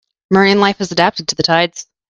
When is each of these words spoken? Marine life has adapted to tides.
Marine 0.31 0.59
life 0.59 0.79
has 0.79 0.91
adapted 0.91 1.27
to 1.27 1.35
tides. 1.35 1.85